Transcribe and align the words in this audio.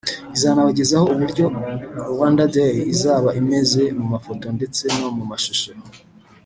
izanabagezaho 0.35 1.05
uburyo 1.13 1.45
Rwanda 2.11 2.43
Day 2.53 2.75
izaba 2.93 3.29
imeze 3.41 3.81
mu 3.99 4.05
mafoto 4.13 4.45
ndetse 4.57 4.83
no 4.97 5.07
mu 5.17 5.23
mashusho 5.31 5.69